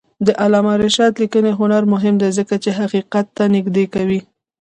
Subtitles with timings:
[0.27, 4.19] د علامه رشاد لیکنی هنر مهم دی ځکه چې حقیقت ته نږدې کوي.